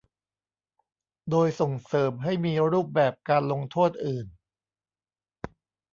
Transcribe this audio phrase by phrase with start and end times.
[1.29, 4.27] โดยส่งเสริมให้มีรูปแบบการลงโทษอื่น